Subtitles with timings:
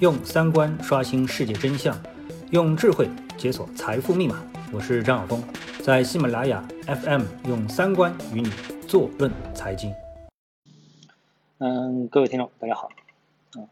[0.00, 2.00] 用三观刷新世界真相，
[2.52, 4.40] 用智慧解锁财富密码。
[4.72, 5.42] 我是张晓峰，
[5.82, 8.48] 在喜马拉雅 FM 用三观与你
[8.86, 9.92] 坐论财经。
[11.58, 12.90] 嗯，各位听众，大家好。
[13.54, 13.66] 啊，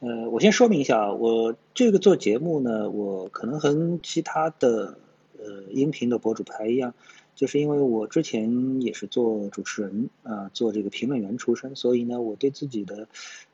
[0.00, 4.96] 呃，我先说明一下，我这个做节目呢，我可能和其他的
[5.36, 6.94] 呃音频的博主不太一样。
[7.34, 13.08] 就是因为我之前也是做主持人啊，做这个评论员出身，所以呢，我对自己的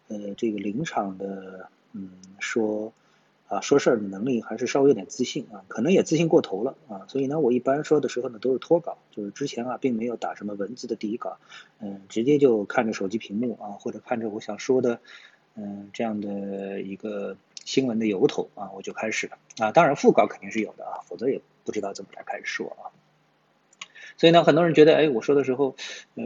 [0.06, 2.92] 呃这个临场的嗯说
[3.48, 11.38] 啊说事儿的能力还是稍微有点自信啊，可能也自信过头了啊，所以呢，我一般说的时候呢都是脱稿，就是之前啊并没有打什么文字的底稿，
[11.80, 15.00] 嗯，直接就看着手机屏幕啊，或者看着我想说的
[15.54, 22.90] 嗯这样的一个新闻的由头啊，我就开始了啊，当然副稿肯定是有的啊，否则也不知道怎么来开始说啊。
[24.20, 25.74] 所以呢，很多人觉得，哎，我说的时候，
[26.14, 26.22] 呃，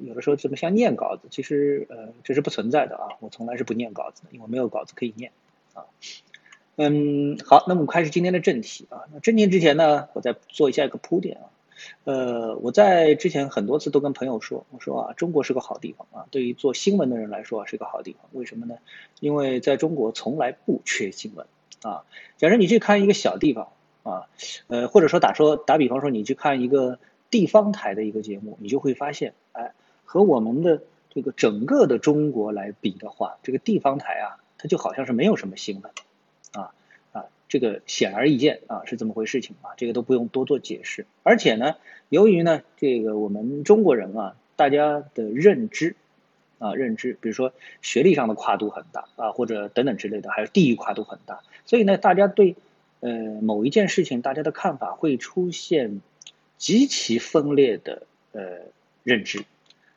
[0.00, 1.28] 有的时候怎么像念稿子？
[1.30, 5.30] 其实，呃，这是不存在的啊，我从来是不念稿子的，因为没有稿子可以念
[5.74, 5.84] 啊。
[6.76, 9.04] 嗯，好，那么我们开始今天的正题啊。
[9.12, 11.44] 那正题之前呢，我再做一下一个铺垫啊。
[12.04, 18.22] 呃，我在之前很多次都跟朋友说，我说啊，中国是个好地方啊，对于做新闻的人来说啊，是个好地方。
[18.32, 18.76] 为什么呢？
[19.20, 21.46] 因为在中国从来不缺新闻
[21.82, 22.04] 啊。
[22.38, 23.68] 假如你去看一个小地方
[24.02, 24.28] 啊，
[24.68, 26.98] 呃，或者说打说打比方说，你去看一个。
[27.34, 29.72] 地方台的一个节目，你就会发现，哎，
[30.04, 35.92] 和我们的这个整个的中国来比的话，这个地方台啊，它就好像是没有什么新闻，
[36.52, 36.70] 啊
[37.10, 41.06] 啊，这个显而易见啊，是这么回事情啊，这个都不用多做解释。
[41.24, 41.74] 而且呢，
[42.08, 45.96] 由于呢，这个我们中国人啊，大家的认知
[46.60, 52.54] 啊，认知，比如说学历上的跨度很大啊，或者等等之类的，还有地域跨度很大，所以呢，大家对
[53.00, 53.10] 呃
[53.42, 56.00] 某一件事情，大家的看法会出现。
[56.58, 58.40] 极其分裂的呃
[59.02, 59.44] 认知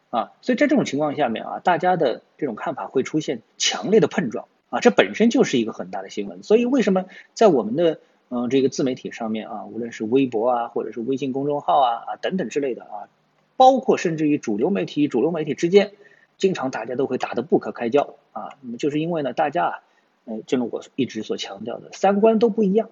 [0.10, 6.44] 啊，所以在这种情况下面啊，大家的这种看法会出现强烈的碰撞啊，这本身就是一个很大的新闻。
[6.44, 8.00] 所以为什么在我们的
[8.30, 13.10] 嗯这个自媒体上面啊，无论是微博啊，或者是微信公众号啊啊等等之类的啊，
[13.58, 15.92] 包括甚至于主流媒体与主流媒体之间，
[16.38, 19.80] 经常大家都会打得不可开交啊，那么就是因为呢，大家啊，
[20.26, 22.90] 嗯，正如我一直所强调的，三观都不一样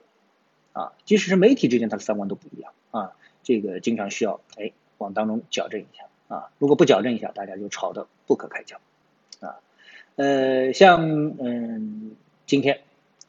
[0.74, 3.14] 啊，即使是媒体之间，它的三观都不一样啊。
[3.46, 8.78] 这个经常需要哎往当中矫正一下啊，如果不矫正一下，大家就吵得不可开交
[9.40, 9.62] 啊。
[10.16, 12.16] 呃，像嗯
[12.48, 12.82] 今天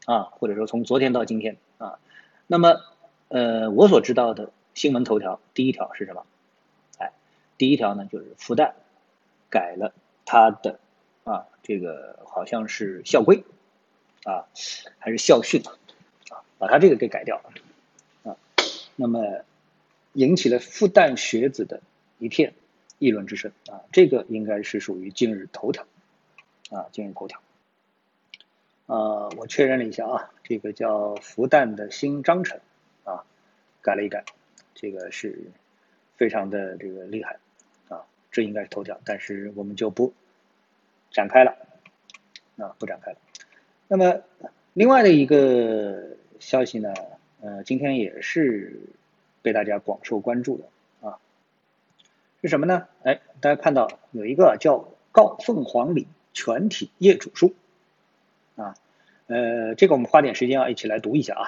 [0.06, 1.99] 啊，或者说从昨天到今天啊，
[2.47, 2.81] 那么
[3.28, 6.25] 呃我所知道的新闻头条第一条是什么？
[6.97, 7.12] 哎，
[7.59, 8.72] 第一条呢就是复旦
[9.50, 9.93] 改了
[10.25, 10.78] 他的
[11.25, 13.44] 啊这个好像是校规
[14.25, 14.49] 啊
[14.99, 15.62] 还是校训
[16.31, 18.37] 啊，把他这个给改掉了啊，
[18.97, 19.21] 那么。
[20.16, 21.82] 引起了复旦学子的
[22.19, 22.54] 一片
[22.99, 25.87] 议论之声啊，这个应该是属于今日头条
[26.71, 27.38] 啊，今日头条。
[28.87, 32.59] 啊，我确认了一下啊，这个叫复旦的新章程
[33.05, 33.26] 啊，
[33.82, 34.25] 改了一改，
[34.75, 35.38] 这个是
[36.16, 37.38] 非常的这个厉害
[37.91, 40.15] 啊，这应该是头条，但是我们就不
[41.10, 41.59] 展开了
[42.56, 43.19] 啊，不展开了。
[43.87, 44.22] 那么
[44.72, 46.94] 另外的一个消息呢，
[47.43, 48.81] 呃，今天也是。
[49.47, 50.65] 被大家广受关注的
[51.09, 51.19] 啊，
[52.43, 52.89] 是什么呢？
[53.05, 54.79] 哎，大家看到有一个叫
[55.12, 57.55] 《告凤凰里全体业主书》
[58.61, 58.75] 啊，
[59.29, 61.45] 呃，这个我们花点时间啊，一起来读一下啊，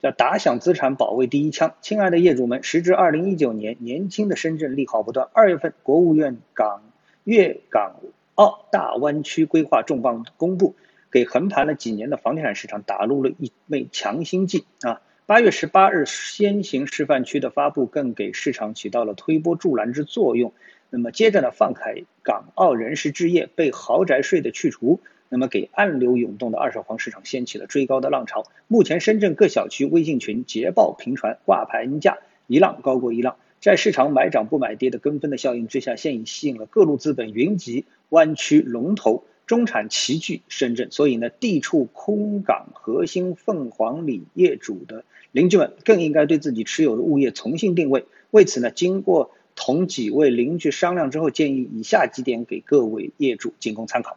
[0.00, 5.28] 叫打响资产保卫第一枪，亲爱的业主们，时至二零一九年，年轻的深圳利好不断。
[5.34, 6.82] 二月份，国务院港
[7.24, 7.96] 粤港
[8.36, 10.76] 澳大湾区规划重磅公布，
[11.10, 15.02] 给横盘了几年的房地产市场打入了一枚强心剂啊。
[15.26, 20.52] 八月十八日，先行示范区的发布更给市场起到了推波助澜之作用。
[20.90, 28.44] 那么接着呢，放开港澳人士置业，被豪宅税的去除，那么给暗流涌动的二手房市场掀起了追高的浪潮。
[28.68, 39.24] 目前深圳各小区微信群捷报频传，挂牌价一浪高过一浪，在市场买涨不买跌的跟风的效应之下，现已吸引了各路资本云集湾区龙头。
[39.46, 48.06] 中产齐聚深圳，所以呢，地处空港核心凤凰里业主的邻居们更应该对自己持有的物业重新定位。
[48.30, 54.16] 为此呢，经过同几位邻居商量之后，建议以下几点给各位业主仅供参考。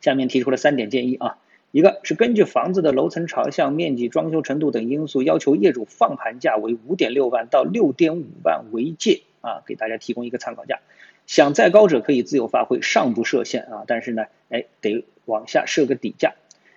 [0.00, 1.38] 下面提出了三点建议啊，
[1.70, 10.80] 一个是根据房子的楼层朝向、面积、装修程度等因素，要求业主放盘价为五点六万到六点五万为界啊，给大家提供一个参考价。
[11.26, 16.34] 想再高者可以自由发挥，上不设限啊，但是呢，哎，得往下设个底价。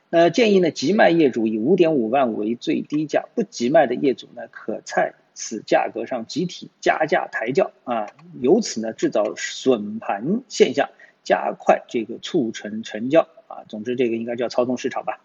[0.10, 8.08] 那建议呢，急卖业主以五点五万为最低价，不急卖的业主呢，可在此价格上集体加价抬轿啊，
[8.40, 10.90] 由此呢制造损盘现象，
[11.26, 13.66] 加快这个促成成交啊。
[13.68, 15.22] 总之，这个应该叫操纵市场吧。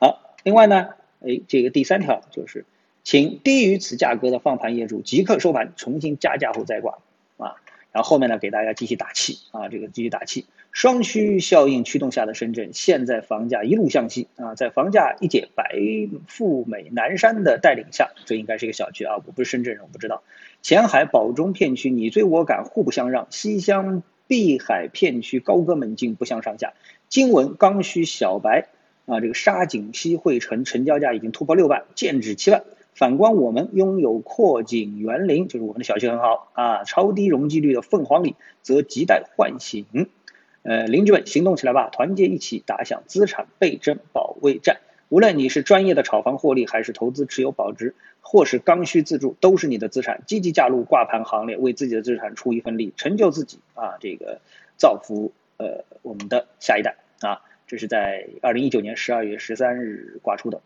[0.00, 0.88] 好，另外呢，
[1.20, 2.64] 哎，这个第三条就是，
[3.04, 6.98] 请低于此价格的放盘业主即刻收盘，重新加价后再挂。
[7.96, 10.44] 然后后面呢，给大家继续打气啊，这个继续打气。
[10.70, 15.64] 双需效应驱动下的深圳，现在房价一路向西啊，在房价一姐白
[16.28, 20.22] 富美南山的带领下，这应该是一个小区啊，我不是深圳人，我不知道。
[20.60, 26.74] 前海宝中片区你追我赶，互不相让；西乡碧海片区高歌猛进，不相上下。
[27.08, 28.68] 金文刚需小白
[29.06, 32.62] 啊，这个沙井西汇城成交价已经突破六万，建指七万。
[32.96, 39.84] 反观我们拥有阔景园林，就是我们的小区很好啊，超低容积率的凤凰里，则亟待唤醒。
[40.62, 44.78] 呃，邻居们行动起来吧，团结一起打响资产倍增保卫战。
[45.10, 50.22] 无论你是专业的炒房获利，还是投资持有保值，或是刚需自住，都是你的资产。
[50.26, 53.98] 积极加入挂盘行列，为自己的资产出一份力，成就自己啊！
[54.00, 54.40] 这个
[54.78, 57.42] 造福呃我们的下一代啊！
[57.66, 60.62] 这是在二零一九年十二月十三日挂出的。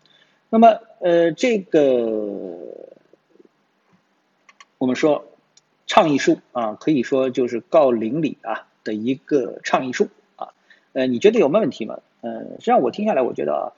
[0.50, 1.80] 那么呃，这个
[4.76, 5.24] 我们说
[5.86, 8.66] 倡议书啊，可以说就是告邻里啊。
[8.82, 10.54] 的一个倡议书啊，
[10.94, 11.98] 呃，你觉得有没问题吗？
[12.22, 13.76] 呃，实际上我听下来，我觉得啊，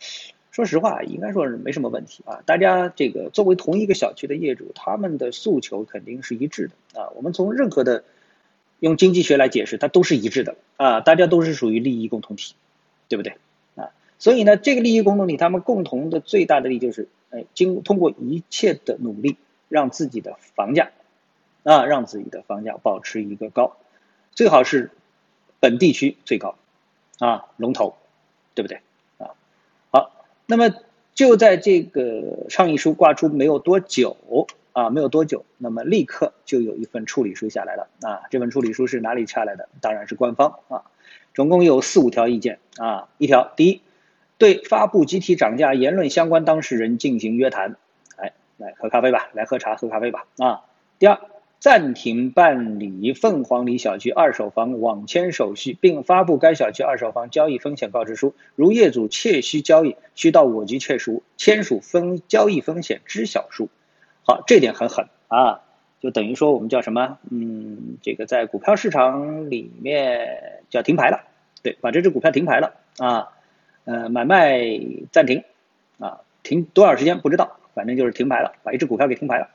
[0.53, 2.41] 说实话，应该说是没什么问题啊。
[2.47, 7.11] 大家这个作为同一个小区的业主，他们的诉求肯定是一致的啊。
[7.17, 8.05] 我们从任何的
[8.79, 11.01] 用经济学来解释，它都是一致的啊。
[11.01, 12.55] 大家都是属于利益共同体，
[13.09, 13.35] 对不对？
[14.23, 19.37] 所以呢，这个利益共同体，他们共同的最大的利就是，哎，经通过一切的努力，
[19.69, 20.93] 让自己的房价
[21.65, 23.77] 啊，让自己的房价保持一个高。
[24.33, 24.93] 最好是
[25.59, 26.55] 本地区最高
[27.19, 27.97] 啊，龙头，
[28.55, 28.79] 对不对
[29.19, 29.35] 啊？
[29.91, 30.73] 好，那么
[31.17, 34.17] 就在这个倡议书挂出没有多久
[34.73, 38.23] 啊，没有多久，那么立刻就有一份处理书下来了啊。
[38.31, 39.69] 这份处理书是哪里下来的？
[39.81, 40.85] 当然是官方啊。
[41.35, 43.09] 总共有四五条意见啊。
[43.19, 43.83] 一条，第一，
[44.43, 47.77] 对发布集体涨价言论相关当事人进行约谈。
[48.19, 50.63] 来，来喝咖啡吧，来喝茶喝咖啡吧啊。
[50.99, 51.21] 第二。
[51.61, 58.35] 暂停办理凤凰里小区二手房网签手续，并发布该小区二手房交易风险告知书。
[58.57, 63.69] 如业主切需交易，需到我局签署签署分交易风险知晓书。
[64.27, 65.61] 好，这点很狠啊，
[66.01, 67.19] 就等于说我们叫什么？
[67.31, 71.21] 嗯，这个在股票市场里面叫停牌了，
[71.63, 73.29] 对，把这只股票停牌了啊，
[73.85, 74.61] 呃，买卖
[75.11, 75.45] 暂停
[75.99, 79.49] 啊，停多少时间不知道，反正就是停牌了，把一只股票给停牌了。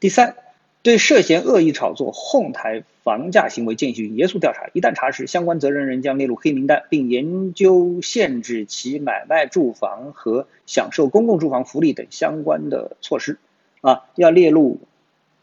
[0.00, 0.34] 第三。
[0.80, 13.38] 对涉嫌恶意炒作、哄抬房价行为进行严肃调查，一旦查实，相关责任人将列入黑名单，并研究限制其买卖住房和享受公共住房福利等相关的措施。
[13.80, 14.78] 啊，要列入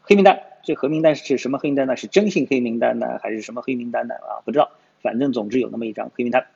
[0.00, 0.40] 黑名单。
[0.64, 1.96] 这黑名单是什么黑名单呢？
[1.96, 4.14] 是征信黑名单呢，还是什么黑名单呢？
[4.14, 4.70] 啊，不知道。
[5.02, 6.46] 反正总之有那么一张黑名单。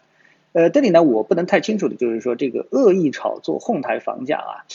[0.52, 4.67] 呃，这里呢，我不能太清楚的就是说，这个恶意炒作、哄抬房价啊。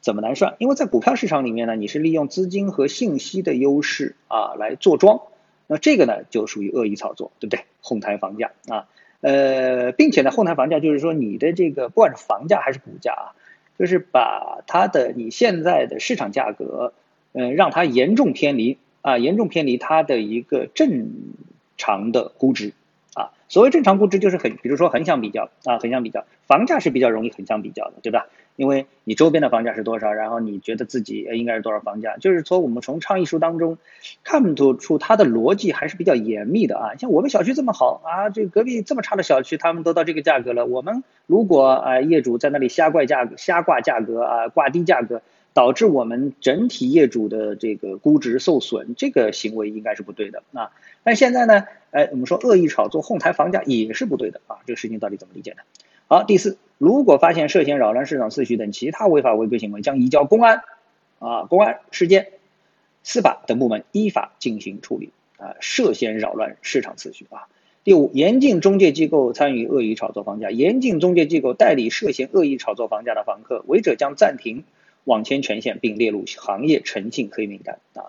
[0.00, 0.54] 怎么难算？
[0.58, 5.22] 因为在股票市场里面呢，你是利用资金和信息的优势啊来做庄，
[5.66, 7.64] 那这个呢就属于恶意炒作，对不对？
[7.80, 8.86] 哄抬房价啊，
[9.22, 13.32] 呃，并且呢，哄抬房价就是说你的这个不管是房价还是股价啊，
[13.78, 16.92] 就是把它的你现在的市场价格，
[17.32, 21.08] 嗯，让它严重偏离啊，严重偏离它的一个正
[21.78, 22.74] 常的估值。
[23.54, 28.26] 所谓正常估值就是很，比如说横向比较啊，横向比较，房价是比较容易横向比较的，对吧？
[28.56, 33.78] 因为你周边的房价是多少，然后你觉得自己应该是多少房价，就是从我们从倡议书当中
[34.24, 36.94] 看不出它的逻辑还是比较严密的啊。
[36.98, 45.22] 像我们小区这么好啊，这隔壁这么差的小区，他们都到这个价格了，我们如果啊业主在那里瞎怪价格、瞎挂价格啊，挂低价格，
[45.54, 50.72] 导致我们整体业主的这个估值受损，这个行为应该是不对的啊。
[51.04, 54.58] 但现在呢，哎，我们说恶意炒作、哄抬房价也是不对的啊。
[54.66, 55.58] 这个事情到底怎么理解呢？
[56.08, 60.60] 好，第四，如果发现涉嫌扰乱市场秩序等其他违法违规行为，将移交公安、
[61.20, 62.32] 啊公安、事件、
[63.04, 65.12] 司法等部门依法进行处理。
[65.36, 67.46] 啊，涉嫌扰乱市场秩序啊。
[67.84, 74.64] 第五，严禁中介机构参与恶意炒作房价，严禁中介机构代理涉嫌恶意炒作房价的房客，违者将暂停。
[75.04, 78.08] 网签权限并列入行业诚信黑名单啊，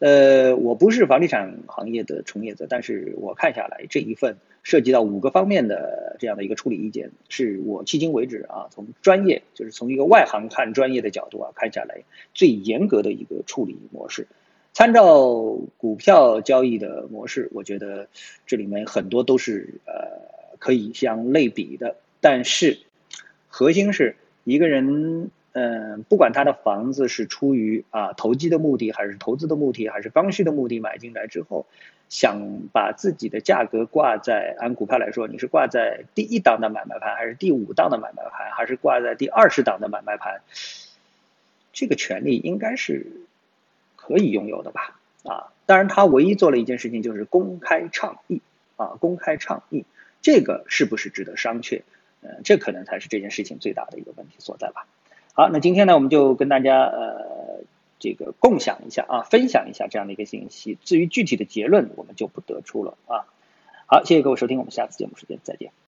[0.00, 12.02] 呃，我不是房地产行业的从业者，但是我看下来这一份涉及到五个方面的这样的一个处理意见，是我迄今为止啊，从专业就是从一个外行看专业的角度啊看下来
[12.34, 14.26] 最严格的一个处理模式。
[14.72, 18.08] 参照股票交易的模式，我觉得
[18.44, 19.94] 这里面很多都是呃
[20.58, 22.76] 可以相类比的，但是
[23.46, 25.30] 核心是一个人。
[25.54, 31.66] 嗯，不管他的房子是出于啊投机的目的，还是投资的目的，还是刚需的目的买进来之后，
[32.08, 32.40] 想
[32.72, 40.40] 把自己的价格挂在按股票来说，你是挂在第一档的买卖盘，还是第五档的买卖盘，还是挂在第二十档的买卖盘？
[41.72, 43.06] 这个权利应该是
[43.94, 44.98] 可以拥有的吧？
[45.22, 48.42] 啊，当然他唯一做了一件事情就是公开倡议
[48.74, 49.84] 啊，公开倡议，
[50.20, 51.82] 这个是不是值得商榷？
[52.22, 54.86] 呃，这可能才是这件事情最大的一个问题所在吧。
[55.36, 57.64] 好，那今天呢，我们就跟大家呃
[57.98, 60.78] 这个共享一下啊，分享一下这样的一个信息。
[60.84, 63.26] 至于具体的结论，我们就不得出了啊。
[63.86, 65.72] 好，谢谢各位收听，我们下次节目时间再见。